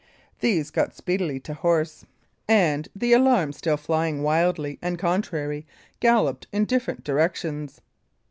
These 0.39 0.71
got 0.71 0.95
speedily 0.95 1.39
to 1.41 1.53
horse, 1.53 2.05
and, 2.47 2.87
the 2.95 3.13
alarm 3.13 3.53
still 3.53 3.77
flying 3.77 4.23
wild 4.23 4.59
and 4.81 4.97
contrary, 4.97 5.67
galloped 5.99 6.47
in 6.51 6.65
different 6.65 7.03
directions. 7.03 7.81